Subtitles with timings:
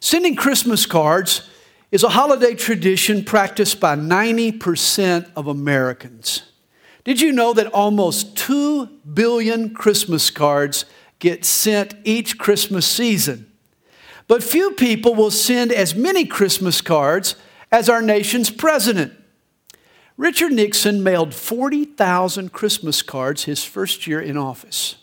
[0.00, 1.48] Sending Christmas cards
[1.90, 6.42] is a holiday tradition practiced by 90% of Americans.
[7.04, 10.84] Did you know that almost 2 billion Christmas cards
[11.18, 13.50] get sent each Christmas season?
[14.26, 17.34] But few people will send as many Christmas cards
[17.72, 19.14] as our nation's president.
[20.18, 24.96] Richard Nixon mailed 40,000 Christmas cards his first year in office.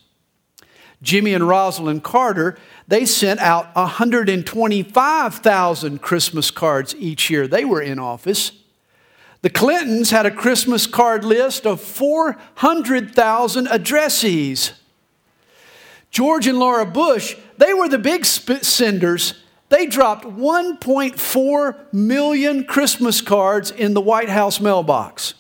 [1.02, 2.58] Jimmy and Rosalynn Carter,
[2.88, 8.52] they sent out 125,000 Christmas cards each year they were in office.
[9.42, 14.72] The Clintons had a Christmas card list of 400,000 addressees.
[16.10, 19.44] George and Laura Bush, they were the big senders.
[19.70, 25.36] They dropped 1.4 million Christmas cards in the White House mailbox.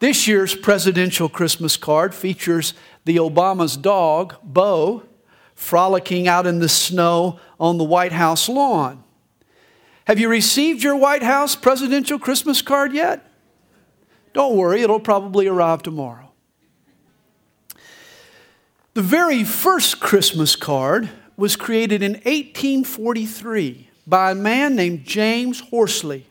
[0.00, 2.72] This year's presidential Christmas card features
[3.04, 5.02] the Obama's dog, Bo,
[5.60, 9.04] frolicking out in the snow on the White House lawn.
[10.06, 13.30] Have you received your White House presidential Christmas card yet?
[14.32, 16.32] Don't worry, it'll probably arrive tomorrow.
[18.94, 26.26] The very first Christmas card was created in 1843 by a man named James Horsley.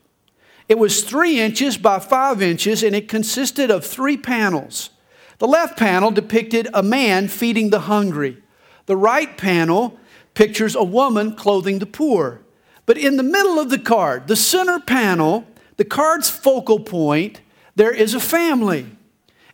[0.67, 4.89] It was three inches by five inches and it consisted of three panels.
[5.37, 8.41] The left panel depicted a man feeding the hungry.
[8.89, 9.99] The right panel
[10.33, 12.41] pictures a woman clothing the poor.
[12.87, 15.45] But in the middle of the card, the center panel,
[15.77, 17.41] the card's focal point,
[17.75, 18.87] there is a family.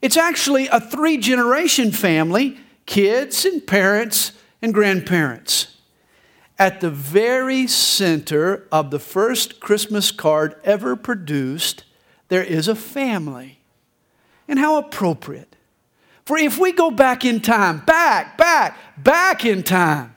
[0.02, 5.80] It's actually a three generation family kids and parents and grandparents.
[6.58, 11.84] At the very center of the first Christmas card ever produced,
[12.30, 13.60] there is a family.
[14.48, 15.55] And how appropriate.
[16.26, 20.16] For if we go back in time, back, back, back in time,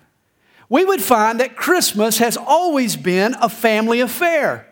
[0.69, 4.67] we would find that Christmas has always been a family affair.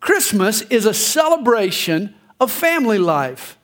[0.00, 3.58] Christmas is a celebration of family life.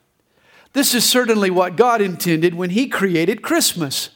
[0.73, 4.09] This is certainly what God intended when He created Christmas.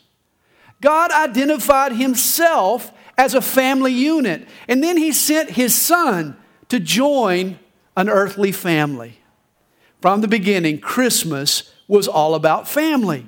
[0.81, 6.37] God identified Himself as a family unit, and then He sent His Son
[6.69, 7.57] to join
[7.95, 9.17] an earthly family.
[10.01, 13.27] From the beginning, Christmas was all about family.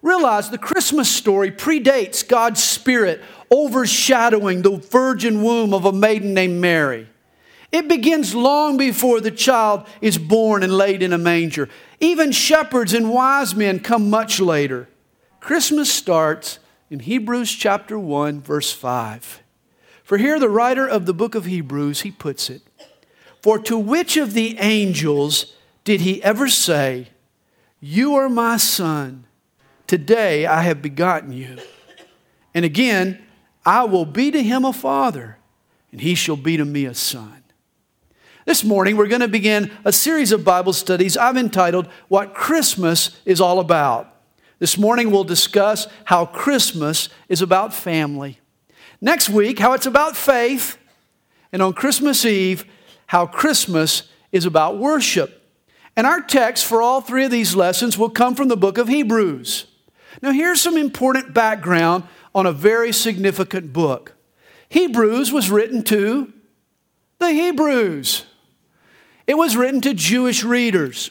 [0.00, 6.58] Realize the Christmas story predates God's Spirit overshadowing the virgin womb of a maiden named
[6.58, 7.06] Mary.
[7.70, 11.68] It begins long before the child is born and laid in a manger.
[12.00, 14.88] Even shepherds and wise men come much later.
[15.40, 19.42] Christmas starts in Hebrews chapter 1 verse 5.
[20.02, 22.62] For here the writer of the book of Hebrews he puts it,
[23.42, 25.52] for to which of the angels
[25.84, 27.08] did he ever say,
[27.86, 29.24] you are my son,
[29.86, 31.58] today I have begotten you.
[32.52, 33.22] And again,
[33.64, 35.38] I will be to him a father,
[35.92, 37.44] and he shall be to me a son.
[38.44, 43.20] This morning, we're going to begin a series of Bible studies I've entitled What Christmas
[43.24, 44.12] is All About.
[44.58, 48.40] This morning, we'll discuss how Christmas is about family.
[49.00, 50.76] Next week, how it's about faith.
[51.52, 52.64] And on Christmas Eve,
[53.06, 55.35] how Christmas is about worship.
[55.96, 58.88] And our text for all three of these lessons will come from the book of
[58.88, 59.66] Hebrews.
[60.20, 64.14] Now, here's some important background on a very significant book.
[64.68, 66.32] Hebrews was written to
[67.18, 68.26] the Hebrews.
[69.26, 71.10] It was written to Jewish readers.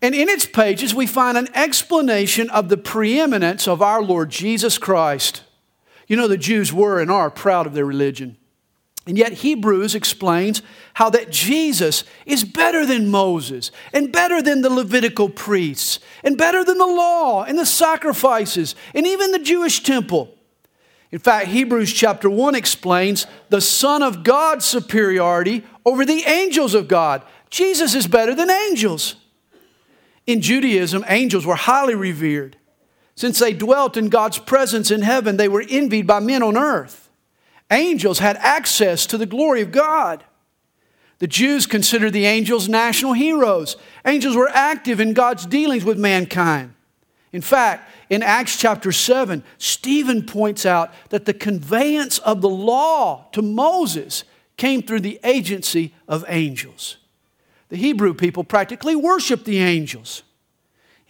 [0.00, 4.78] And in its pages, we find an explanation of the preeminence of our Lord Jesus
[4.78, 5.44] Christ.
[6.08, 8.36] You know, the Jews were and are proud of their religion.
[9.06, 10.62] And yet, Hebrews explains
[10.94, 16.64] how that Jesus is better than Moses, and better than the Levitical priests, and better
[16.64, 20.36] than the law, and the sacrifices, and even the Jewish temple.
[21.10, 26.88] In fact, Hebrews chapter 1 explains the Son of God's superiority over the angels of
[26.88, 27.22] God.
[27.50, 29.16] Jesus is better than angels.
[30.26, 32.56] In Judaism, angels were highly revered.
[33.14, 37.01] Since they dwelt in God's presence in heaven, they were envied by men on earth.
[37.72, 40.22] Angels had access to the glory of God.
[41.18, 43.76] The Jews considered the angels national heroes.
[44.04, 46.74] Angels were active in God's dealings with mankind.
[47.32, 53.28] In fact, in Acts chapter 7, Stephen points out that the conveyance of the law
[53.32, 54.24] to Moses
[54.58, 56.98] came through the agency of angels.
[57.70, 60.24] The Hebrew people practically worshiped the angels.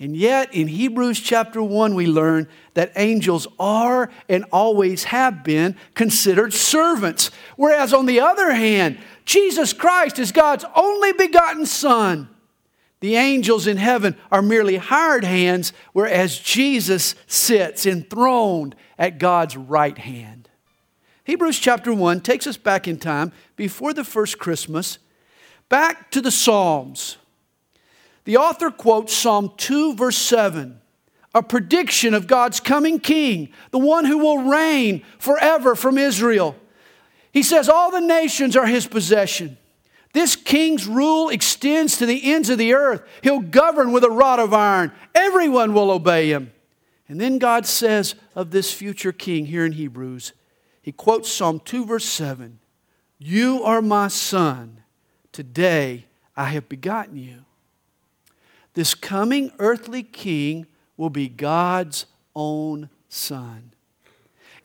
[0.03, 5.77] And yet, in Hebrews chapter 1, we learn that angels are and always have been
[5.95, 7.31] considered servants.
[7.57, 12.29] Whereas, on the other hand, Jesus Christ is God's only begotten Son
[13.03, 19.99] the angels in heaven are merely hired hands, whereas Jesus sits enthroned at God's right
[19.99, 20.49] hand.
[21.25, 25.01] Hebrews chapter 1 takes us back in time before the first Christmas,
[25.69, 27.17] back to the Psalms.
[28.25, 30.81] The author quotes Psalm 2, verse 7,
[31.35, 36.57] a prediction of God's coming king, the one who will reign forever from Israel.
[37.33, 39.57] He says, All the nations are his possession.
[40.13, 43.03] This king's rule extends to the ends of the earth.
[43.23, 44.93] He'll govern with a rod of iron.
[45.15, 46.53] Everyone will obey him.
[47.09, 50.33] And then God says of this future king here in Hebrews,
[50.83, 52.59] he quotes Psalm 2, verse 7
[53.19, 54.83] You are my son.
[55.33, 57.45] Today I have begotten you.
[58.75, 60.67] This coming earthly king
[60.97, 63.73] will be God's own son.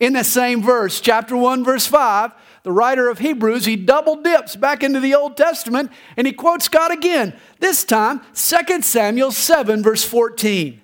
[0.00, 2.32] In the same verse, chapter 1, verse 5,
[2.62, 6.68] the writer of Hebrews, he double dips back into the Old Testament and he quotes
[6.68, 7.34] God again.
[7.58, 10.80] This time, 2 Samuel 7, verse 14.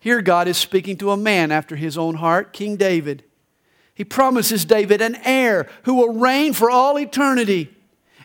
[0.00, 3.22] Here, God is speaking to a man after his own heart, King David.
[3.94, 7.76] He promises David an heir who will reign for all eternity.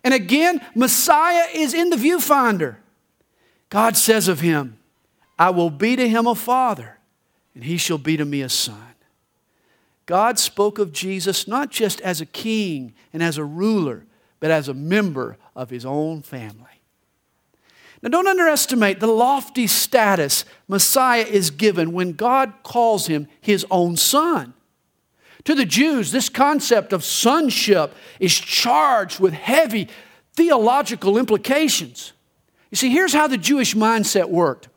[0.04, 2.78] And again, Messiah is in the viewfinder.
[3.70, 4.78] God says of him,
[5.38, 6.98] I will be to him a father,
[7.54, 8.96] and he shall be to me a son.
[10.06, 14.06] God spoke of Jesus not just as a king and as a ruler,
[14.40, 16.82] but as a member of his own family.
[18.02, 23.98] Now, don't underestimate the lofty status Messiah is given when God calls him his own
[23.98, 24.54] son.
[25.46, 29.88] To the Jews, this concept of sonship is charged with heavy
[30.34, 32.14] theological implications.
[32.76, 34.68] You see, here's how the Jewish mindset worked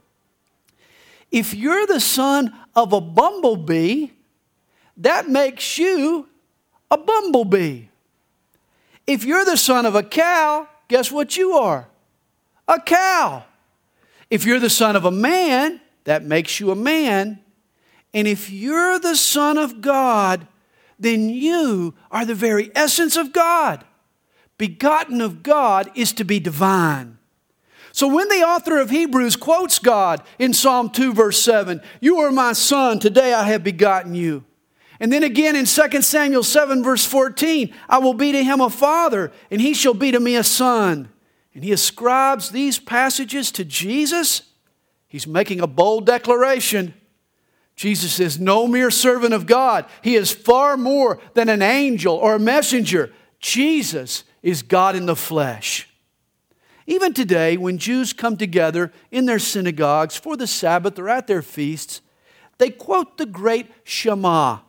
[1.32, 4.10] if you're the son of a bumblebee,
[4.98, 6.28] that makes you
[6.92, 7.86] a bumblebee.
[9.04, 11.88] If you're the son of a cow, guess what you are?
[12.68, 13.42] A cow.
[14.30, 17.40] If you're the son of a man, that makes you a man.
[18.14, 20.46] And if you're the son of God,
[21.00, 23.84] then you are the very essence of God.
[24.56, 27.17] Begotten of God is to be divine.
[27.92, 32.30] So when the author of Hebrews quotes God in Psalm 2, verse 7, You are
[32.30, 34.44] my son, today I have begotten you.
[35.00, 38.70] And then again in 2 Samuel 7, verse 14, I will be to him a
[38.70, 41.08] father, and he shall be to me a son.
[41.54, 44.42] And he ascribes these passages to Jesus.
[45.08, 46.94] He's making a bold declaration.
[47.74, 52.34] Jesus is no mere servant of God, he is far more than an angel or
[52.34, 53.12] a messenger.
[53.38, 55.87] Jesus is God in the flesh.
[56.88, 61.42] Even today, when Jews come together in their synagogues for the Sabbath or at their
[61.42, 62.00] feasts,
[62.56, 64.60] they quote the great Shema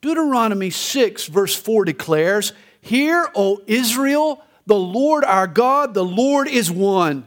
[0.00, 6.70] Deuteronomy 6, verse 4 declares, Hear, O Israel, the Lord our God, the Lord is
[6.70, 7.26] one.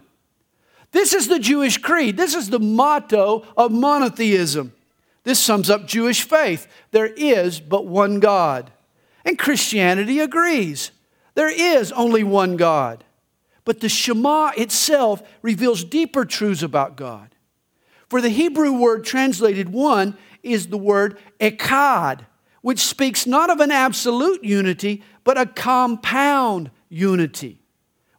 [0.92, 2.18] This is the Jewish creed.
[2.18, 4.74] This is the motto of monotheism.
[5.24, 6.66] This sums up Jewish faith.
[6.92, 8.72] There is but one God.
[9.26, 10.92] And Christianity agrees.
[11.36, 13.04] There is only one God.
[13.64, 17.36] But the Shema itself reveals deeper truths about God.
[18.10, 22.26] For the Hebrew word translated one is the word echad,
[22.62, 27.60] which speaks not of an absolute unity, but a compound unity.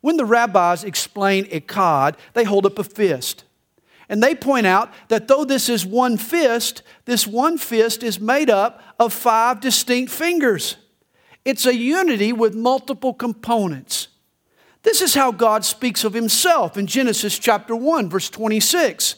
[0.00, 3.44] When the rabbis explain echad, they hold up a fist.
[4.08, 8.50] And they point out that though this is one fist, this one fist is made
[8.50, 10.76] up of five distinct fingers.
[11.44, 14.08] It's a unity with multiple components.
[14.82, 19.16] This is how God speaks of himself in Genesis chapter 1, verse 26.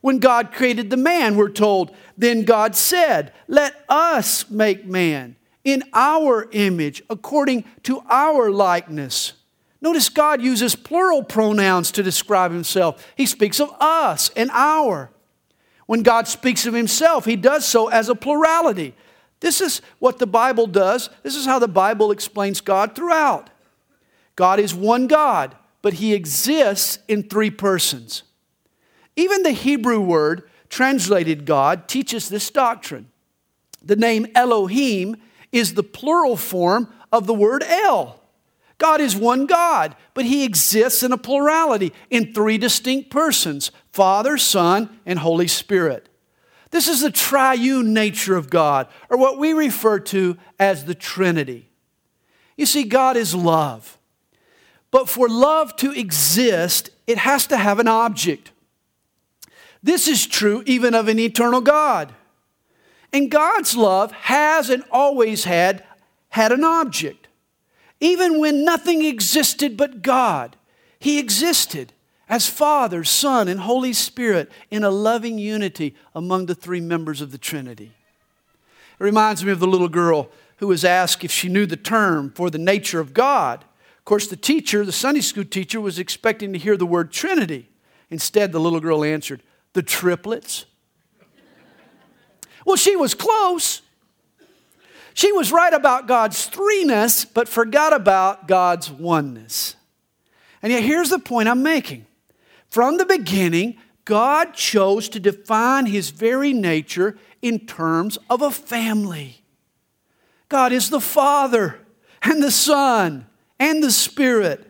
[0.00, 5.82] When God created the man, we're told, then God said, Let us make man in
[5.92, 9.34] our image, according to our likeness.
[9.82, 13.06] Notice God uses plural pronouns to describe himself.
[13.16, 15.10] He speaks of us and our.
[15.86, 18.94] When God speaks of himself, he does so as a plurality.
[19.40, 21.10] This is what the Bible does.
[21.22, 23.50] This is how the Bible explains God throughout.
[24.36, 28.22] God is one God, but he exists in three persons.
[29.16, 33.08] Even the Hebrew word translated God teaches this doctrine.
[33.82, 35.16] The name Elohim
[35.52, 38.20] is the plural form of the word El.
[38.78, 44.38] God is one God, but he exists in a plurality in three distinct persons Father,
[44.38, 46.08] Son, and Holy Spirit.
[46.70, 51.68] This is the triune nature of God, or what we refer to as the Trinity.
[52.56, 53.98] You see, God is love.
[54.90, 58.50] But for love to exist, it has to have an object.
[59.82, 62.12] This is true even of an eternal God.
[63.12, 65.84] And God's love has and always had
[66.30, 67.28] had an object.
[68.00, 70.56] Even when nothing existed but God,
[70.98, 71.92] He existed
[72.28, 77.32] as Father, Son, and Holy Spirit in a loving unity among the three members of
[77.32, 77.92] the Trinity.
[78.98, 82.30] It reminds me of the little girl who was asked if she knew the term
[82.30, 83.64] for the nature of God.
[84.10, 87.68] Course, the teacher, the Sunday school teacher, was expecting to hear the word Trinity.
[88.10, 89.40] Instead, the little girl answered,
[89.74, 90.66] The triplets.
[92.66, 93.82] well, she was close.
[95.14, 99.76] She was right about God's threeness, but forgot about God's oneness.
[100.60, 102.04] And yet, here's the point I'm making.
[102.68, 103.76] From the beginning,
[104.06, 109.44] God chose to define his very nature in terms of a family.
[110.48, 111.78] God is the Father
[112.22, 113.28] and the Son
[113.60, 114.66] and the Spirit.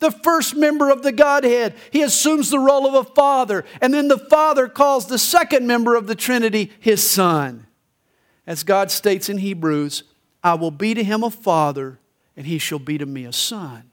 [0.00, 4.08] The first member of the Godhead, he assumes the role of a father, and then
[4.08, 7.66] the Father calls the second member of the Trinity his Son.
[8.46, 10.02] As God states in Hebrews,
[10.42, 11.98] I will be to him a father,
[12.36, 13.90] and he shall be to me a son.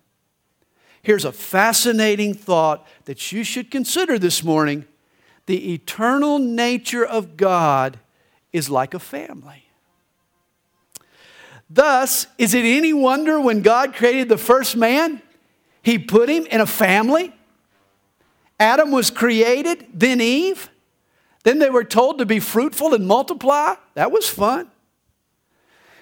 [1.01, 4.85] Here's a fascinating thought that you should consider this morning.
[5.47, 7.99] The eternal nature of God
[8.51, 9.62] is like a family.
[11.73, 15.23] Thus, is it any wonder when God created the first man,
[15.81, 17.33] he put him in a family?
[18.59, 20.69] Adam was created, then Eve.
[21.43, 23.73] Then they were told to be fruitful and multiply.
[23.95, 24.69] That was fun.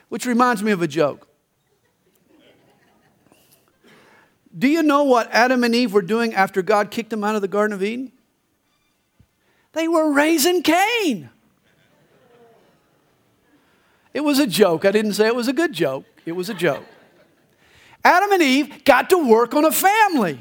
[0.09, 1.25] Which reminds me of a joke.
[4.55, 7.41] Do you know what Adam and Eve were doing after God kicked them out of
[7.41, 8.11] the Garden of Eden?
[9.71, 11.29] They were raising Cain.
[14.13, 14.85] It was a joke.
[14.85, 16.83] I didn't say it was a good joke, it was a joke.
[18.03, 20.39] Adam and Eve got to work on a family.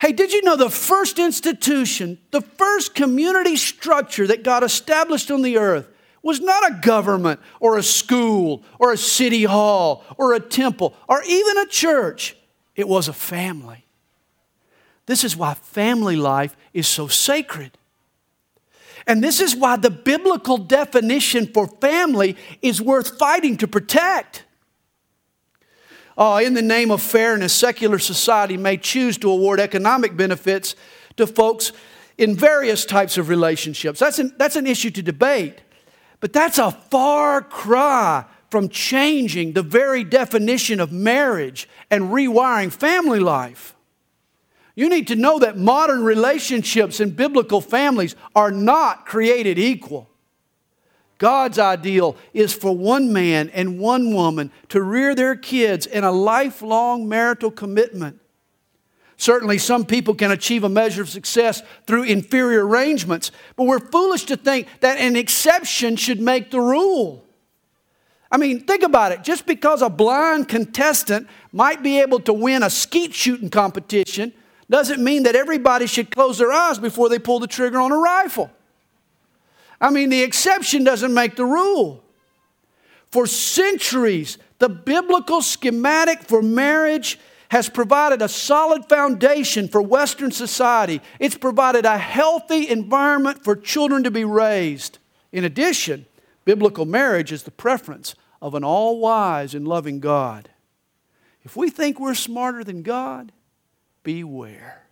[0.00, 5.40] Hey, did you know the first institution, the first community structure that got established on
[5.40, 5.88] the earth
[6.22, 11.22] was not a government or a school or a city hall or a temple or
[11.22, 12.36] even a church?
[12.76, 13.84] It was a family.
[15.06, 17.78] This is why family life is so sacred.
[19.06, 24.44] And this is why the biblical definition for family is worth fighting to protect.
[26.16, 30.76] Oh, in the name of fairness, secular society may choose to award economic benefits
[31.16, 31.72] to folks
[32.16, 33.98] in various types of relationships.
[33.98, 35.60] That's an, that's an issue to debate.
[36.20, 43.18] But that's a far cry from changing the very definition of marriage and rewiring family
[43.18, 43.73] life.
[44.74, 50.10] You need to know that modern relationships and biblical families are not created equal.
[51.18, 56.10] God's ideal is for one man and one woman to rear their kids in a
[56.10, 58.20] lifelong marital commitment.
[59.16, 64.24] Certainly, some people can achieve a measure of success through inferior arrangements, but we're foolish
[64.24, 67.24] to think that an exception should make the rule.
[68.32, 69.22] I mean, think about it.
[69.22, 74.32] Just because a blind contestant might be able to win a skeet shooting competition
[74.70, 77.96] doesn't mean that everybody should close their eyes before they pull the trigger on a
[77.96, 78.50] rifle.
[79.80, 82.02] I mean, the exception doesn't make the rule.
[83.10, 87.18] For centuries, the biblical schematic for marriage
[87.50, 91.00] has provided a solid foundation for Western society.
[91.20, 94.98] It's provided a healthy environment for children to be raised.
[95.30, 96.06] In addition,
[96.44, 100.48] biblical marriage is the preference of an all wise and loving God.
[101.44, 103.30] If we think we're smarter than God,
[104.04, 104.82] beware.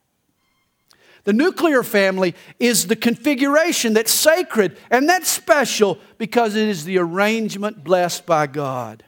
[1.25, 6.99] The nuclear family is the configuration that's sacred and that's special because it is the
[6.99, 9.05] arrangement blessed by God.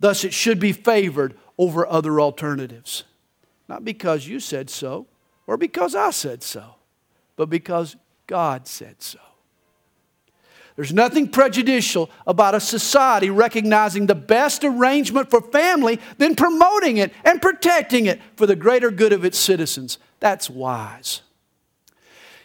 [0.00, 3.04] Thus, it should be favored over other alternatives.
[3.68, 5.06] Not because you said so
[5.46, 6.74] or because I said so,
[7.36, 7.94] but because
[8.26, 9.20] God said so.
[10.82, 17.12] There's nothing prejudicial about a society recognizing the best arrangement for family than promoting it
[17.24, 19.98] and protecting it for the greater good of its citizens.
[20.18, 21.22] That's wise.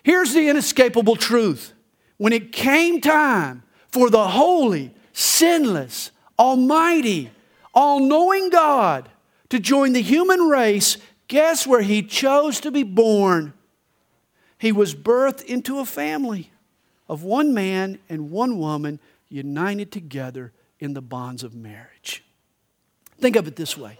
[0.03, 1.73] Here's the inescapable truth
[2.17, 7.31] when it came time for the holy, sinless, almighty,
[7.73, 9.09] all knowing God
[9.49, 13.53] to join the human race, guess where he chose to be born?
[14.59, 16.51] He was birthed into a family
[17.09, 18.99] of one man and one woman
[19.29, 22.23] united together in the bonds of marriage.
[23.19, 23.99] Think of it this way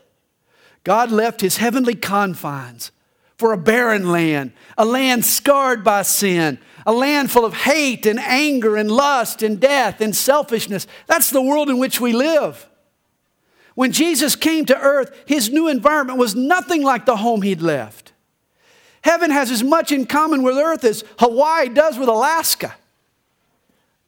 [0.84, 2.92] God left his heavenly confines
[3.38, 8.20] for a barren land, a land scarred by sin, a land full of hate and
[8.20, 10.88] anger and lust and death and selfishness.
[11.06, 12.68] That's the world in which we live.
[13.76, 18.12] When Jesus came to earth, his new environment was nothing like the home he'd left.
[19.04, 22.76] Heaven has as much in common with earth as Hawaii does with Alaska.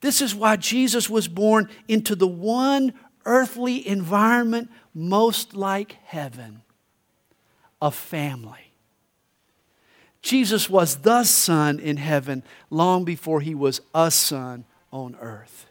[0.02, 2.94] This is why Jesus was born into the one
[3.26, 6.62] earthly environment most like heaven
[7.82, 8.74] a family.
[10.22, 15.68] Jesus was the Son in heaven long before he was a son on earth.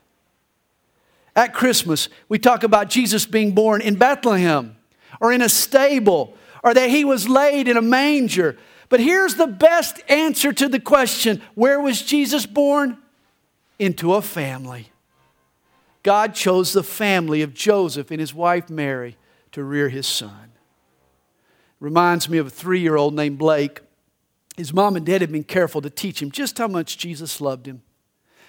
[1.36, 4.76] At Christmas, we talk about Jesus being born in Bethlehem
[5.20, 8.56] or in a stable or that he was laid in a manger.
[8.88, 12.98] But here's the best answer to the question where was Jesus born?
[13.78, 14.90] Into a family.
[16.02, 19.16] God chose the family of Joseph and his wife Mary
[19.52, 20.52] to rear his son.
[21.80, 23.80] Reminds me of a three year old named Blake.
[24.56, 27.66] His mom and dad had been careful to teach him just how much Jesus loved
[27.66, 27.82] him.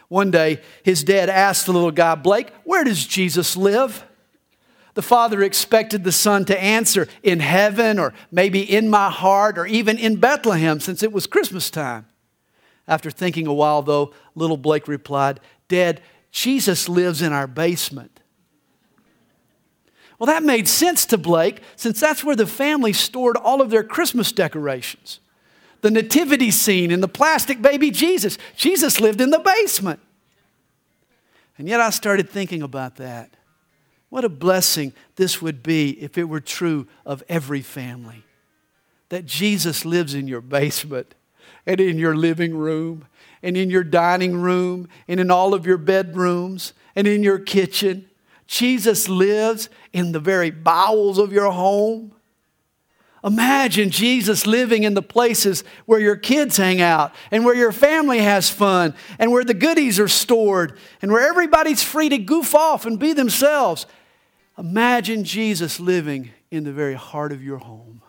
[0.07, 4.03] One day, his dad asked the little guy, Blake, where does Jesus live?
[4.95, 9.67] The father expected the son to answer, in heaven, or maybe in my heart, or
[9.67, 12.07] even in Bethlehem, since it was Christmas time.
[12.89, 18.19] After thinking a while, though, little Blake replied, Dad, Jesus lives in our basement.
[20.17, 23.83] Well, that made sense to Blake, since that's where the family stored all of their
[23.83, 25.21] Christmas decorations
[25.81, 28.37] the nativity scene and the plastic baby Jesus.
[28.57, 30.01] Jesus lived in the basement.
[31.57, 33.33] And yet I started thinking about that.
[34.09, 38.25] What a blessing this would be if it were true of every family.
[39.07, 41.15] That Jesus lives in your basement
[41.69, 43.05] and in your living room
[43.43, 48.09] and in your dining room and in all of your bedrooms and in your kitchen.
[48.47, 52.11] Jesus lives in the very bowels of your home.
[53.23, 58.17] Imagine Jesus living in the places where your kids hang out and where your family
[58.17, 62.87] has fun and where the goodies are stored and where everybody's free to goof off
[62.87, 63.85] and be themselves.
[64.57, 68.01] Imagine Jesus living in the very heart of your home.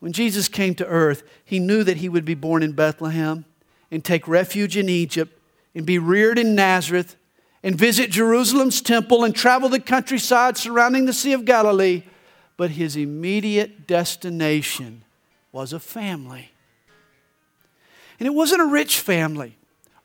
[0.00, 3.44] When Jesus came to earth, he knew that he would be born in Bethlehem
[3.90, 5.38] and take refuge in Egypt
[5.74, 7.16] and be reared in Nazareth
[7.62, 12.02] and visit Jerusalem's temple and travel the countryside surrounding the Sea of Galilee
[12.60, 15.02] but his immediate destination
[15.50, 16.50] was a family.
[18.18, 19.56] And it wasn't a rich family,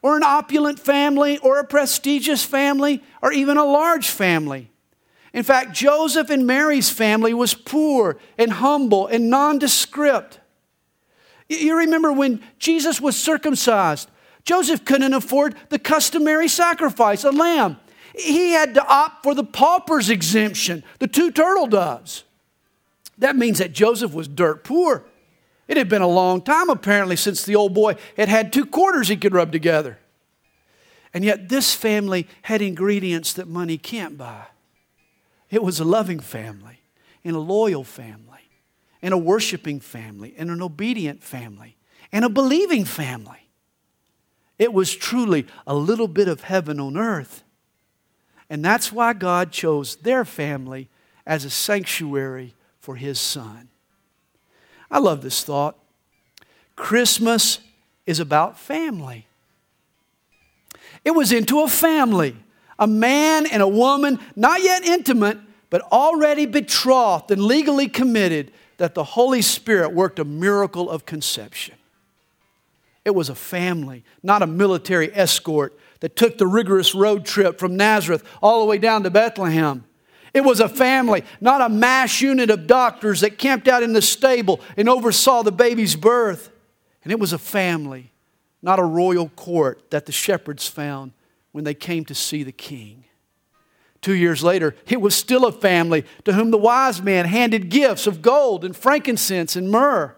[0.02, 4.72] or an opulent family, or a prestigious family, or even a large family.
[5.36, 10.40] In fact, Joseph and Mary's family was poor and humble and nondescript.
[11.50, 14.10] You remember when Jesus was circumcised,
[14.46, 17.76] Joseph couldn't afford the customary sacrifice, a lamb.
[18.18, 22.24] He had to opt for the pauper's exemption, the two turtle doves.
[23.18, 25.04] That means that Joseph was dirt poor.
[25.68, 29.10] It had been a long time, apparently, since the old boy had had two quarters
[29.10, 30.00] he could rub together.
[31.14, 34.46] And yet, this family had ingredients that money can't buy.
[35.56, 36.82] It was a loving family,
[37.24, 38.50] and a loyal family,
[39.02, 41.78] and a worshiping family, and an obedient family,
[42.12, 43.48] and a believing family.
[44.60, 47.46] It was truly a little bit of heaven on earth.
[48.50, 50.90] And that's why God chose their family
[51.26, 53.70] as a sanctuary for his son.
[54.92, 55.78] I love this thought.
[56.76, 57.60] Christmas
[58.06, 59.26] is about family.
[61.06, 62.36] It was into a family,
[62.78, 65.38] a man and a woman, not yet intimate,
[65.76, 71.76] but already betrothed and legally committed, that the Holy Spirit worked a miracle of conception.
[73.04, 77.76] It was a family, not a military escort that took the rigorous road trip from
[77.76, 79.84] Nazareth all the way down to Bethlehem.
[80.34, 84.02] It was a family, not a mass unit of doctors that camped out in the
[84.02, 86.52] stable and oversaw the baby's birth.
[87.04, 88.14] And it was a family,
[88.62, 91.12] not a royal court that the shepherds found
[91.52, 93.04] when they came to see the king.
[94.06, 98.06] Two years later, it was still a family to whom the wise man handed gifts
[98.06, 100.16] of gold and frankincense and myrrh.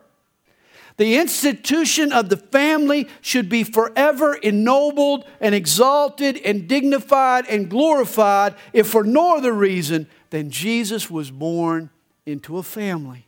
[0.98, 8.56] The institution of the family should be forever ennobled and exalted and dignified and glorified,
[8.74, 11.90] if for no other reason than Jesus was born
[12.26, 13.26] into a family.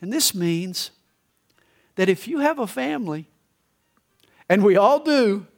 [0.00, 0.92] And this means
[1.96, 3.26] that if you have a family,
[4.48, 5.48] and we all do,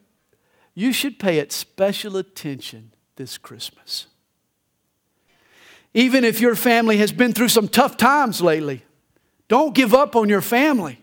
[0.74, 4.06] you should pay it special attention this Christmas.
[5.92, 8.84] Even if your family has been through some tough times lately,
[9.48, 10.98] don't give up on your family.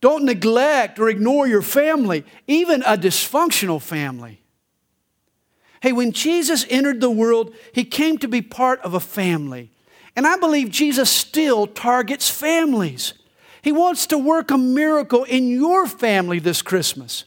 [0.00, 4.42] Don't neglect or ignore your family, even a dysfunctional family.
[5.80, 9.70] Hey, when Jesus entered the world, he came to be part of a family.
[10.16, 13.14] And I believe Jesus still targets families.
[13.62, 17.24] He wants to work a miracle in your family this Christmas.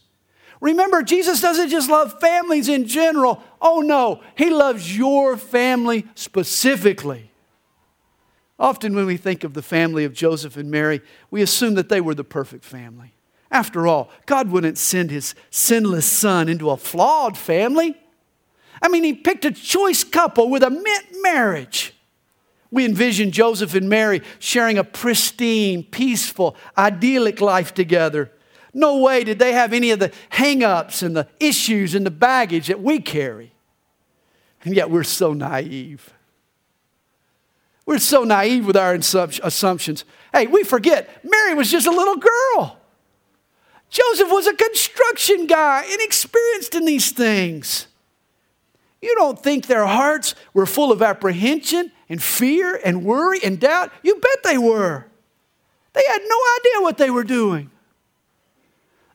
[0.60, 3.43] Remember, Jesus doesn't just love families in general.
[3.62, 7.32] Oh no, He loves your family specifically.
[8.60, 12.02] Often, when we think of the family of Joseph and Mary, we assume that they
[12.02, 13.13] were the perfect family.
[13.52, 17.96] After all, God wouldn't send his sinless son into a flawed family.
[18.82, 21.93] I mean, he picked a choice couple with a mint marriage.
[22.70, 28.32] We envision Joseph and Mary sharing a pristine, peaceful, idyllic life together.
[28.73, 32.12] No way did they have any of the hang ups and the issues and the
[32.12, 33.53] baggage that we carry.
[34.63, 36.13] And yet we're so naive.
[37.86, 40.03] We're so naive with our assumptions.
[40.34, 42.77] Hey, we forget Mary was just a little girl.
[43.89, 47.88] Joseph was a construction guy, inexperienced in these things.
[49.01, 53.91] You don't think their hearts were full of apprehension and fear and worry and doubt?
[54.03, 55.06] You bet they were.
[55.93, 57.71] They had no idea what they were doing.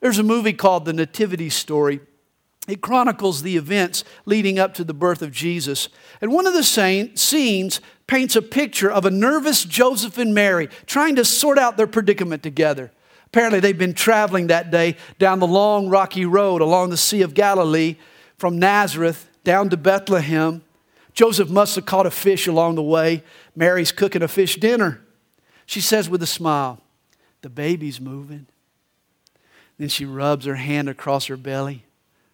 [0.03, 2.01] There's a movie called The Nativity Story.
[2.67, 5.89] It chronicles the events leading up to the birth of Jesus.
[6.21, 11.15] And one of the scenes paints a picture of a nervous Joseph and Mary trying
[11.17, 12.91] to sort out their predicament together.
[13.27, 17.33] Apparently, they've been traveling that day down the long rocky road along the Sea of
[17.33, 17.97] Galilee
[18.37, 20.63] from Nazareth down to Bethlehem.
[21.15, 23.23] Joseph must have caught a fish along the way.
[23.55, 25.01] Mary's cooking a fish dinner.
[25.65, 26.81] She says with a smile,
[27.43, 28.49] The baby's moving.
[29.79, 31.85] Then she rubs her hand across her belly.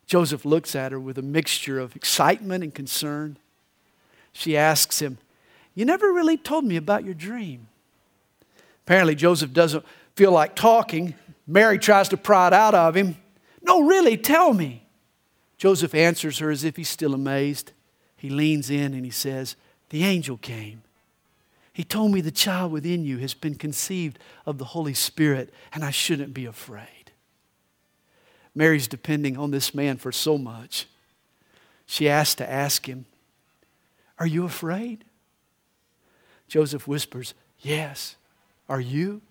[0.06, 3.36] Joseph looks at her with a mixture of excitement and concern.
[4.32, 5.18] She asks him,
[5.74, 7.68] You never really told me about your dream.
[8.86, 9.84] Apparently, Joseph doesn't
[10.16, 11.14] feel like talking.
[11.46, 13.16] Mary tries to pry it out of him.
[13.62, 14.86] No, really, tell me.
[15.58, 17.72] Joseph answers her as if he's still amazed.
[18.16, 19.56] He leans in and he says,
[19.90, 20.82] The angel came.
[21.72, 25.84] He told me the child within you has been conceived of the Holy Spirit, and
[25.84, 26.97] I shouldn't be afraid.
[28.58, 30.88] Mary's depending on this man for so much.
[31.86, 33.06] She asked to ask him,
[34.18, 35.04] Are you afraid?
[36.48, 38.16] Joseph whispers, Yes.
[38.68, 39.22] Are you?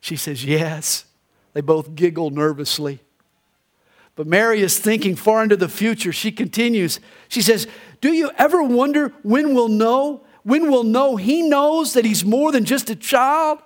[0.00, 1.04] She says, Yes.
[1.52, 3.00] They both giggle nervously.
[4.14, 6.12] But Mary is thinking far into the future.
[6.12, 7.00] She continues.
[7.26, 7.66] She says,
[8.00, 10.22] Do you ever wonder when we'll know?
[10.44, 13.58] When we'll know he knows that he's more than just a child?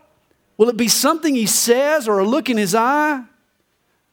[0.56, 3.24] Will it be something he says or a look in his eye?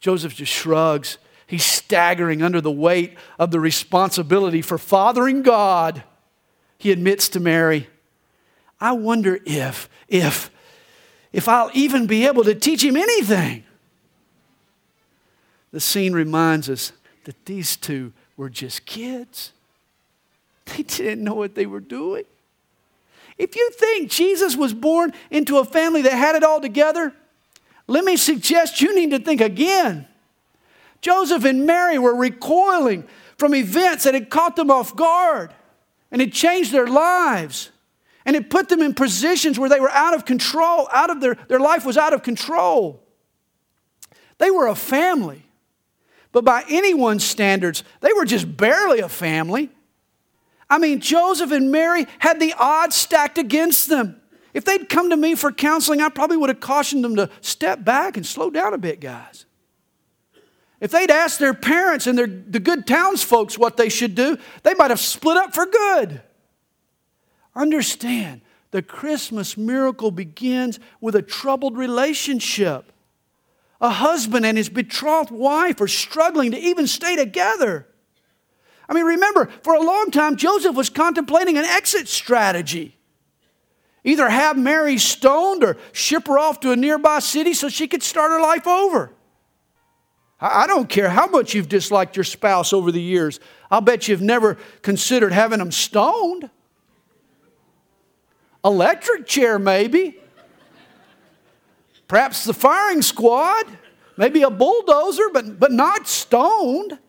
[0.05, 1.17] Joseph just shrugs.
[1.47, 6.03] He's staggering under the weight of the responsibility for fathering God.
[6.77, 7.89] He admits to Mary,
[8.79, 10.51] I wonder if, if,
[11.33, 13.63] if I'll even be able to teach him anything.
[15.71, 16.91] The scene reminds us
[17.23, 19.53] that these two were just kids.
[20.65, 22.25] They didn't know what they were doing.
[23.39, 27.11] If you think Jesus was born into a family that had it all together,
[27.87, 30.07] let me suggest you need to think again.
[31.01, 35.53] Joseph and Mary were recoiling from events that had caught them off guard
[36.11, 37.69] and had changed their lives.
[38.25, 41.35] And it put them in positions where they were out of control, out of their,
[41.47, 43.03] their life was out of control.
[44.39, 45.43] They were a family.
[46.31, 49.69] But by anyone's standards, they were just barely a family.
[50.69, 54.19] I mean, Joseph and Mary had the odds stacked against them.
[54.55, 57.83] If they'd come to me for counseling, I probably would have cautioned them to step
[57.83, 59.45] back and slow down a bit, guys.
[60.79, 64.73] If they'd asked their parents and their, the good townsfolks what they should do, they
[64.73, 66.21] might have split up for good.
[67.53, 68.41] Understand,
[68.71, 72.93] the Christmas miracle begins with a troubled relationship.
[73.81, 77.89] A husband and his betrothed wife are struggling to even stay together.
[78.87, 82.95] I mean, remember, for a long time, Joseph was contemplating an exit strategy.
[84.05, 88.03] Either have Mary stoned or ship her off to a nearby city so she could
[88.03, 89.11] start her life over.
[90.39, 93.39] I don't care how much you've disliked your spouse over the years,
[93.71, 96.49] I'll bet you've never considered having them stoned.
[98.63, 100.19] Electric chair, maybe.
[102.07, 103.65] Perhaps the firing squad,
[104.17, 106.99] maybe a bulldozer, but, but not stoned.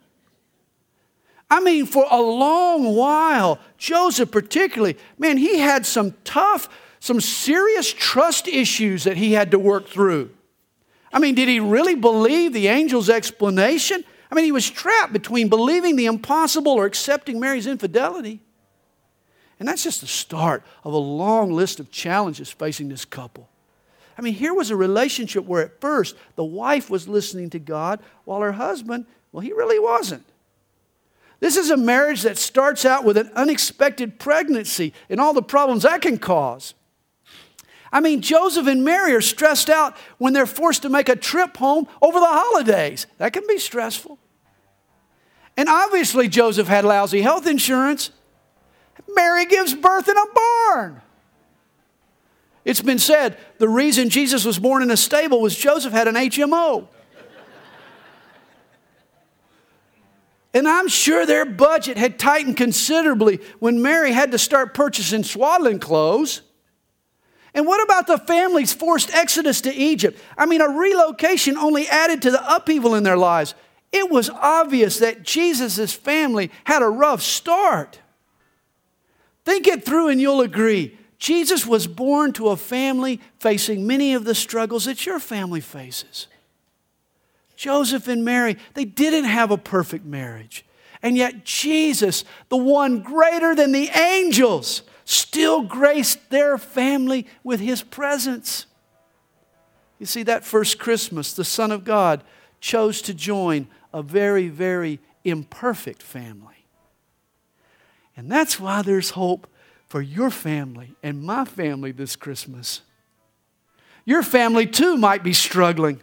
[1.50, 6.68] I mean, for a long while, Joseph particularly, man, he had some tough,
[7.06, 10.30] some serious trust issues that he had to work through.
[11.12, 14.04] I mean, did he really believe the angel's explanation?
[14.30, 18.40] I mean, he was trapped between believing the impossible or accepting Mary's infidelity.
[19.60, 23.48] And that's just the start of a long list of challenges facing this couple.
[24.18, 28.00] I mean, here was a relationship where at first the wife was listening to God
[28.24, 30.24] while her husband, well, he really wasn't.
[31.38, 35.84] This is a marriage that starts out with an unexpected pregnancy and all the problems
[35.84, 36.74] that can cause.
[37.92, 41.56] I mean, Joseph and Mary are stressed out when they're forced to make a trip
[41.56, 43.06] home over the holidays.
[43.18, 44.18] That can be stressful.
[45.56, 48.10] And obviously, Joseph had lousy health insurance.
[49.14, 51.00] Mary gives birth in a barn.
[52.64, 56.16] It's been said the reason Jesus was born in a stable was Joseph had an
[56.16, 56.88] HMO.
[60.52, 65.78] And I'm sure their budget had tightened considerably when Mary had to start purchasing swaddling
[65.78, 66.40] clothes.
[67.56, 70.20] And what about the family's forced exodus to Egypt?
[70.36, 73.54] I mean, a relocation only added to the upheaval in their lives.
[73.92, 78.00] It was obvious that Jesus' family had a rough start.
[79.46, 80.98] Think it through and you'll agree.
[81.18, 86.26] Jesus was born to a family facing many of the struggles that your family faces.
[87.56, 90.66] Joseph and Mary, they didn't have a perfect marriage.
[91.00, 97.80] And yet, Jesus, the one greater than the angels, still graced their family with his
[97.80, 98.66] presence.
[99.98, 102.22] You see, that first Christmas, the Son of God
[102.60, 106.66] chose to join a very, very imperfect family.
[108.16, 109.46] And that's why there's hope
[109.88, 112.82] for your family and my family this Christmas.
[114.04, 116.02] Your family too might be struggling.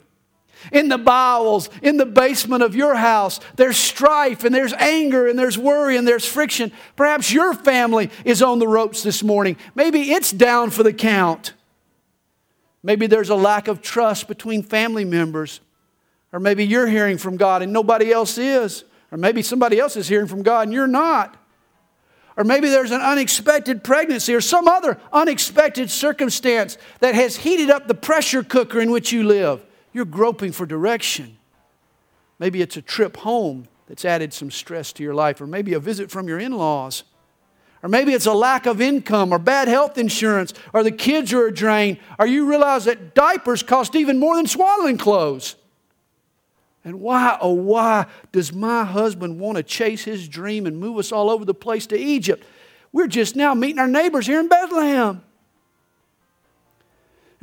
[0.72, 5.38] In the bowels, in the basement of your house, there's strife and there's anger and
[5.38, 6.72] there's worry and there's friction.
[6.96, 9.58] Perhaps your family is on the ropes this morning.
[9.76, 11.54] Maybe it's down for the count.
[12.84, 15.62] Maybe there's a lack of trust between family members.
[16.32, 18.84] Or maybe you're hearing from God and nobody else is.
[19.12, 21.38] Or maybe somebody else is hearing from God and you're not.
[22.36, 27.88] Or maybe there's an unexpected pregnancy or some other unexpected circumstance that has heated up
[27.88, 29.64] the pressure cooker in which you live.
[29.94, 31.38] You're groping for direction.
[32.40, 35.80] Maybe it's a trip home that's added some stress to your life, or maybe a
[35.80, 37.04] visit from your in laws.
[37.84, 41.48] Or maybe it's a lack of income or bad health insurance, or the kids are
[41.48, 45.56] a drain, or you realize that diapers cost even more than swaddling clothes.
[46.86, 51.12] And why, oh, why does my husband want to chase his dream and move us
[51.12, 52.46] all over the place to Egypt?
[52.92, 55.22] We're just now meeting our neighbors here in Bethlehem.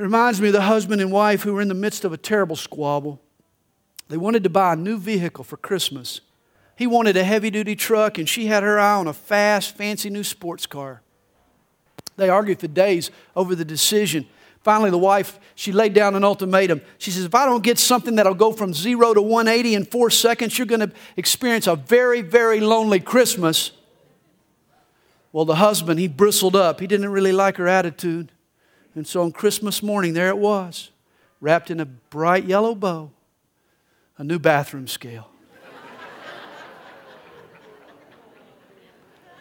[0.00, 2.16] It reminds me of the husband and wife who were in the midst of a
[2.16, 3.20] terrible squabble.
[4.08, 6.22] They wanted to buy a new vehicle for Christmas.
[6.74, 10.08] He wanted a heavy duty truck, and she had her eye on a fast, fancy
[10.08, 11.02] new sports car.
[12.16, 14.26] They argued for days over the decision.
[14.62, 16.80] Finally, the wife, she laid down an ultimatum.
[16.96, 20.08] She says, If I don't get something that'll go from zero to 180 in four
[20.08, 23.72] seconds, you're going to experience a very, very lonely Christmas.
[25.30, 26.80] Well, the husband, he bristled up.
[26.80, 28.32] He didn't really like her attitude.
[28.94, 30.90] And so on Christmas morning, there it was,
[31.40, 33.11] wrapped in a bright yellow bow,
[34.18, 35.29] a new bathroom scale.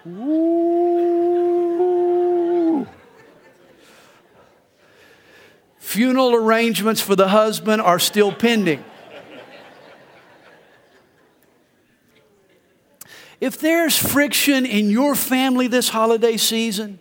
[0.08, 1.30] Ooh.
[5.78, 8.86] Funeral arrangements for the husband are still pending.
[13.42, 17.00] If there's friction in your family this holiday season,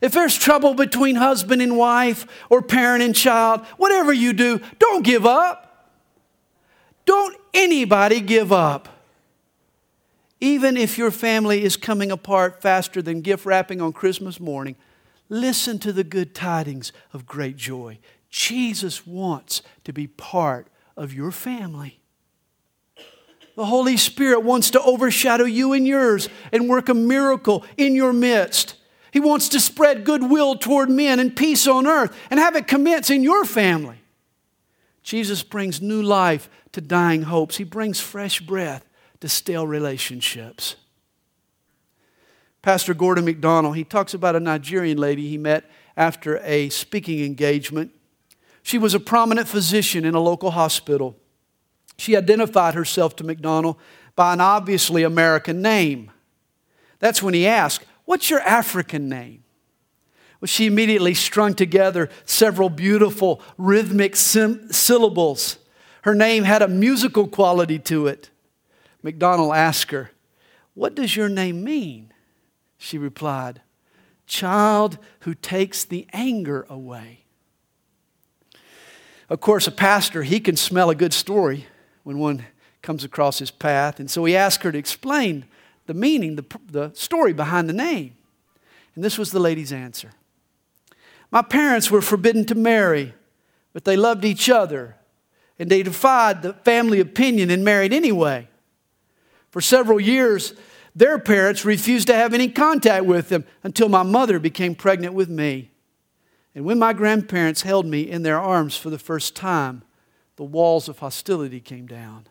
[0.00, 5.04] if there's trouble between husband and wife or parent and child, whatever you do, don't
[5.04, 5.94] give up.
[7.04, 8.88] Don't anybody give up.
[10.40, 14.76] Even if your family is coming apart faster than gift wrapping on Christmas morning,
[15.28, 17.98] Listen to the good tidings of great joy.
[18.30, 22.00] Jesus wants to be part of your family.
[23.56, 28.12] The Holy Spirit wants to overshadow you and yours and work a miracle in your
[28.12, 28.76] midst.
[29.12, 33.10] He wants to spread goodwill toward men and peace on earth and have it commence
[33.10, 34.00] in your family.
[35.02, 38.86] Jesus brings new life to dying hopes, He brings fresh breath
[39.20, 40.76] to stale relationships.
[42.62, 47.92] Pastor Gordon MacDonald, he talks about a Nigerian lady he met after a speaking engagement.
[48.62, 51.16] She was a prominent physician in a local hospital.
[51.96, 53.76] She identified herself to MacDonald
[54.14, 56.10] by an obviously American name.
[56.98, 59.44] That's when he asked, What's your African name?
[60.40, 65.58] Well, she immediately strung together several beautiful rhythmic sim- syllables.
[66.04, 68.30] Her name had a musical quality to it.
[69.02, 70.10] MacDonald asked her,
[70.72, 72.14] What does your name mean?
[72.78, 73.60] She replied,
[74.26, 77.26] Child who takes the anger away.
[79.28, 81.66] Of course, a pastor, he can smell a good story
[82.04, 82.46] when one
[82.80, 84.00] comes across his path.
[84.00, 85.44] And so he asked her to explain
[85.88, 88.14] the meaning, the, the story behind the name.
[88.94, 90.10] And this was the lady's answer
[91.32, 93.14] My parents were forbidden to marry,
[93.72, 94.94] but they loved each other.
[95.58, 98.46] And they defied the family opinion and married anyway.
[99.50, 100.54] For several years,
[100.94, 105.28] their parents refused to have any contact with them until my mother became pregnant with
[105.28, 105.72] me.
[106.54, 109.82] And when my grandparents held me in their arms for the first time,
[110.36, 112.28] the walls of hostility came down.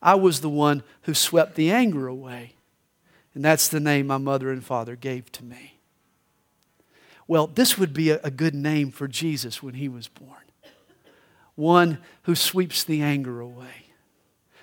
[0.00, 2.54] I was the one who swept the anger away.
[3.34, 5.78] And that's the name my mother and father gave to me.
[7.28, 10.36] Well, this would be a, good name for Jesus when he was born
[11.54, 13.92] one who sweeps the anger away.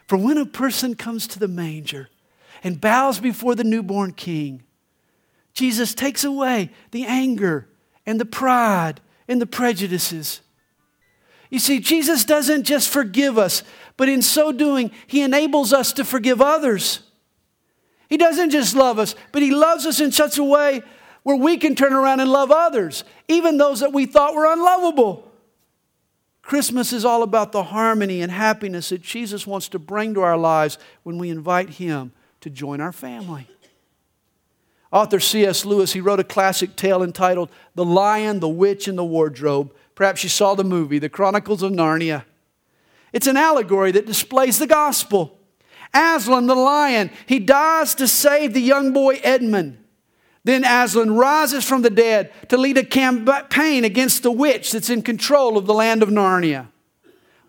[0.08, 2.10] For when a person comes to the manger,
[2.64, 4.64] and bows before the newborn king.
[5.54, 7.68] Jesus takes away the anger
[8.06, 10.42] and the pride and the prejudices.
[11.50, 13.64] You see, Jesus doesn't just forgive us,
[13.96, 17.00] but in so doing, he enables us to forgive others.
[18.10, 20.82] He doesn't just love us, but he loves us in such a way
[21.24, 25.30] where we can turn around and love others, even those that we thought were unlovable.
[26.42, 30.38] Christmas is all about the harmony and happiness that Jesus wants to bring to our
[30.38, 33.50] lives when we invite Him to join our family.
[34.90, 35.66] Author C.S.
[35.66, 39.74] Lewis, he wrote a classic tale entitled The Lion, the Witch, and the Wardrobe.
[39.96, 42.24] Perhaps you saw the movie, The Chronicles of Narnia.
[43.12, 45.37] It's an allegory that displays the gospel.
[45.94, 49.84] Aslan, the lion, he dies to save the young boy Edmund.
[50.44, 55.02] Then Aslan rises from the dead to lead a campaign against the witch that's in
[55.02, 56.68] control of the land of Narnia.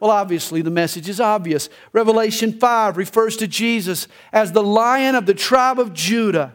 [0.01, 1.68] Well, obviously, the message is obvious.
[1.92, 6.55] Revelation 5 refers to Jesus as the lion of the tribe of Judah.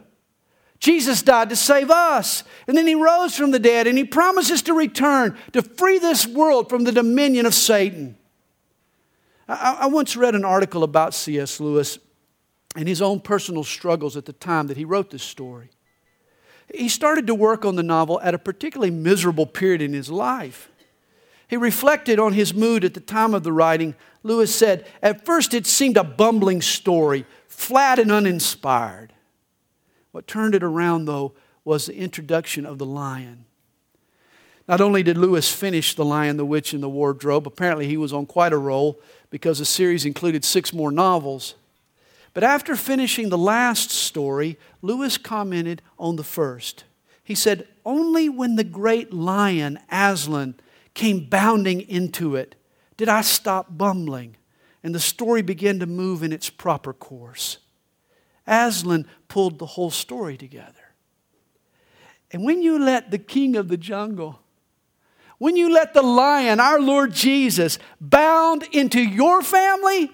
[0.80, 4.60] Jesus died to save us, and then he rose from the dead, and he promises
[4.62, 8.18] to return to free this world from the dominion of Satan.
[9.48, 11.60] I, I once read an article about C.S.
[11.60, 11.98] Lewis
[12.76, 15.70] and his own personal struggles at the time that he wrote this story.
[16.74, 20.70] He started to work on the novel at a particularly miserable period in his life.
[21.46, 23.94] He reflected on his mood at the time of the writing.
[24.22, 29.12] Lewis said, At first it seemed a bumbling story, flat and uninspired.
[30.10, 33.44] What turned it around, though, was the introduction of the lion.
[34.66, 38.12] Not only did Lewis finish The Lion, the Witch, and the Wardrobe, apparently he was
[38.12, 38.98] on quite a roll
[39.30, 41.54] because the series included six more novels.
[42.32, 46.84] But after finishing the last story, Lewis commented on the first.
[47.22, 50.54] He said, Only when the great lion, Aslan,
[50.94, 52.54] came bounding into it
[52.96, 54.36] did I stop bumbling,
[54.82, 57.58] and the story began to move in its proper course.
[58.46, 60.94] Aslan pulled the whole story together.
[62.30, 64.40] And when you let the king of the jungle,
[65.38, 70.10] when you let the lion, our Lord Jesus, bound into your family,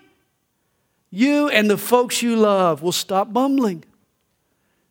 [1.11, 3.85] you and the folks you love will stop bumbling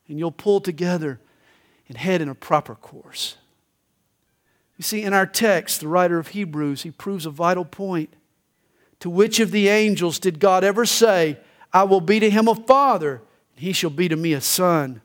[0.08, 1.20] and you'll pull together
[1.88, 3.38] and head in a proper course.
[4.78, 8.14] You see, in our text, the writer of Hebrews, he proves a vital point.
[9.02, 11.38] To which of the angels did God ever say,
[11.74, 13.22] I will be to him a father,
[13.56, 15.02] and he shall be to me a son?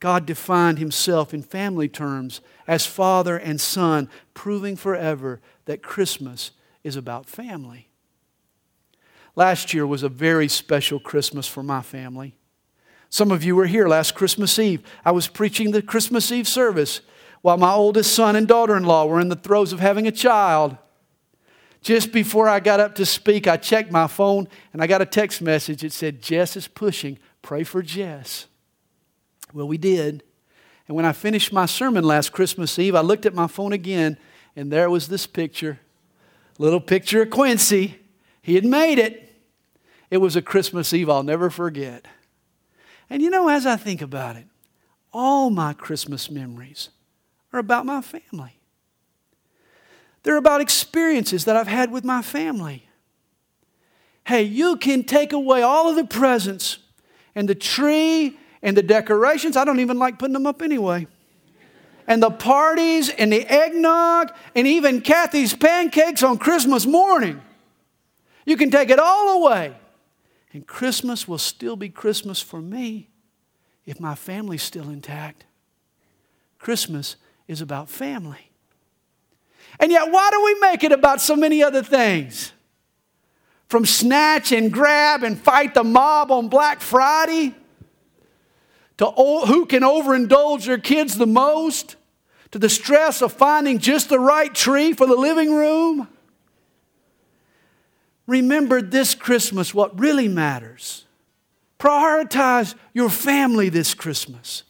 [0.00, 6.96] God defined himself in family terms as father and son, proving forever that Christmas is
[6.96, 7.88] about family.
[9.36, 12.34] Last year was a very special Christmas for my family.
[13.10, 14.82] Some of you were here last Christmas Eve.
[15.04, 17.02] I was preaching the Christmas Eve service
[17.42, 20.12] while my oldest son and daughter in law were in the throes of having a
[20.12, 20.76] child.
[21.82, 25.06] Just before I got up to speak, I checked my phone and I got a
[25.06, 25.82] text message.
[25.82, 27.18] It said, Jess is pushing.
[27.42, 28.46] Pray for Jess.
[29.52, 30.22] Well, we did.
[30.88, 34.16] And when I finished my sermon last Christmas Eve, I looked at my phone again
[34.56, 35.78] and there was this picture
[36.58, 37.98] little picture of Quincy.
[38.42, 39.32] He had made it.
[40.10, 42.06] It was a Christmas Eve I'll never forget.
[43.08, 44.44] And you know, as I think about it,
[45.12, 46.90] all my Christmas memories
[47.52, 48.58] are about my family.
[50.22, 52.86] They're about experiences that I've had with my family.
[54.26, 56.78] Hey, you can take away all of the presents
[57.34, 59.56] and the tree and the decorations.
[59.56, 61.06] I don't even like putting them up anyway.
[62.06, 67.40] And the parties and the eggnog and even Kathy's pancakes on Christmas morning.
[68.44, 69.74] You can take it all away.
[70.52, 73.08] And Christmas will still be Christmas for me
[73.86, 75.44] if my family's still intact.
[76.58, 78.50] Christmas is about family.
[79.78, 82.52] And yet, why do we make it about so many other things?
[83.68, 87.54] From snatch and grab and fight the mob on Black Friday
[89.00, 89.10] to
[89.46, 91.96] who can overindulge their kids the most
[92.52, 96.08] to the stress of finding just the right tree for the living room
[98.30, 101.04] remember this Christmas what really matters.
[101.78, 104.62] Prioritize your family this Christmas.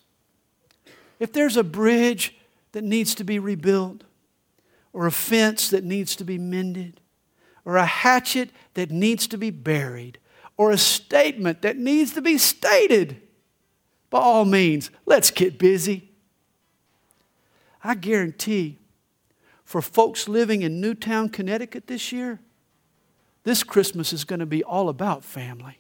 [1.19, 2.37] If there's a bridge
[2.73, 4.05] that needs to be rebuilt,
[4.93, 7.01] or a fence that needs to be mended,
[7.65, 10.19] or a hatchet that needs to be buried,
[10.57, 13.21] or a statement that needs to be stated,
[14.11, 16.11] by all means, let's get busy.
[17.83, 18.79] I guarantee
[19.65, 22.41] for folks living in Newtown, Connecticut this year,
[23.45, 25.79] this Christmas is going to be all about family.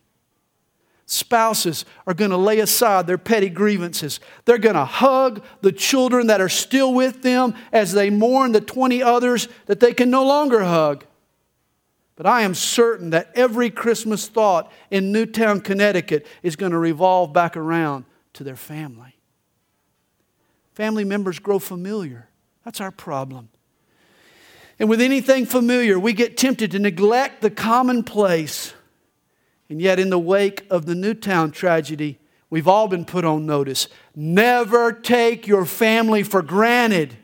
[1.06, 4.20] Spouses are going to lay aside their petty grievances.
[4.44, 8.60] They're going to hug the children that are still with them as they mourn the
[8.60, 11.04] 20 others that they can no longer hug.
[12.14, 17.32] But I am certain that every Christmas thought in Newtown, Connecticut is going to revolve
[17.32, 18.04] back around
[18.34, 19.16] to their family.
[20.74, 22.28] Family members grow familiar.
[22.64, 23.48] That's our problem.
[24.78, 28.72] And with anything familiar, we get tempted to neglect the commonplace.
[29.68, 32.18] And yet, in the wake of the Newtown tragedy,
[32.50, 33.86] We've all been put on notice.
[34.14, 37.16] Never take your family for granted.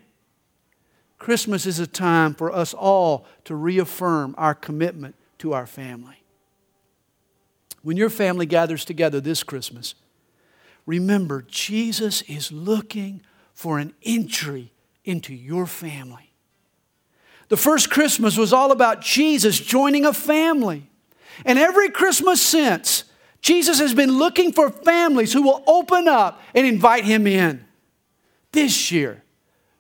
[1.18, 6.22] Christmas is a time for us all to reaffirm our commitment to our family.
[7.82, 9.96] When your family gathers together this Christmas,
[10.86, 13.20] remember Jesus is looking
[13.52, 14.72] for an entry
[15.04, 16.32] into your family.
[17.48, 20.88] The first Christmas was all about Jesus joining a family.
[21.44, 23.04] And every Christmas since,
[23.40, 27.64] Jesus has been looking for families who will open up and invite him in.
[28.52, 29.22] This year,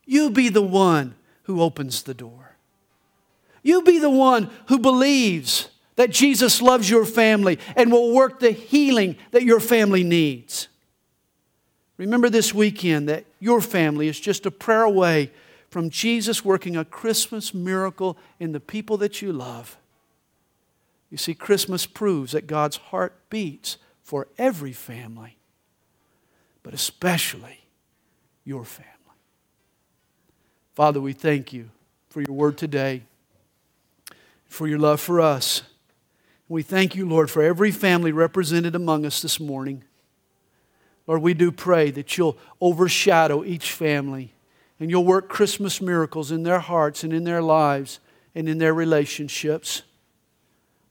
[0.04, 2.56] you be the one who opens the door.
[3.62, 8.52] You be the one who believes that Jesus loves your family and will work the
[8.52, 10.68] healing that your family needs.
[11.98, 15.30] Remember this weekend that your family is just a prayer away
[15.70, 19.76] from Jesus working a Christmas miracle in the people that you love.
[21.10, 25.36] You see, Christmas proves that God's heart beats for every family,
[26.62, 27.60] but especially
[28.44, 28.92] your family.
[30.74, 31.70] Father, we thank you
[32.10, 33.02] for your word today,
[34.46, 35.62] for your love for us.
[36.48, 39.84] We thank you, Lord, for every family represented among us this morning.
[41.06, 44.32] Lord, we do pray that you'll overshadow each family
[44.80, 48.00] and you'll work Christmas miracles in their hearts and in their lives
[48.34, 49.82] and in their relationships.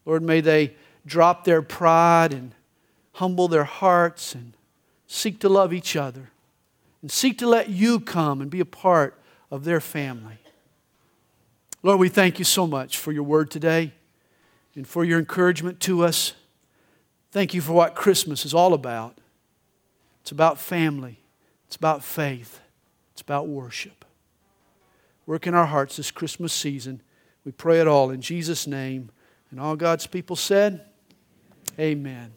[0.05, 2.53] Lord, may they drop their pride and
[3.13, 4.53] humble their hearts and
[5.07, 6.31] seek to love each other
[7.01, 9.19] and seek to let you come and be a part
[9.51, 10.39] of their family.
[11.83, 13.93] Lord, we thank you so much for your word today
[14.75, 16.33] and for your encouragement to us.
[17.31, 19.19] Thank you for what Christmas is all about.
[20.25, 21.19] It's about family,
[21.67, 22.59] it's about faith,
[23.11, 24.03] it's about worship.
[25.27, 27.03] Work in our hearts this Christmas season.
[27.45, 29.11] We pray it all in Jesus' name.
[29.51, 30.83] And all God's people said,
[31.79, 32.31] Amen.